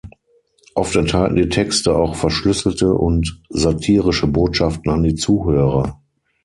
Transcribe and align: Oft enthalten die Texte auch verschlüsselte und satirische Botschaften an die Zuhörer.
Oft 0.73 0.95
enthalten 0.95 1.35
die 1.35 1.47
Texte 1.49 1.95
auch 1.95 2.15
verschlüsselte 2.15 2.91
und 2.91 3.39
satirische 3.49 4.25
Botschaften 4.25 4.91
an 4.91 5.03
die 5.03 5.13
Zuhörer. 5.13 6.01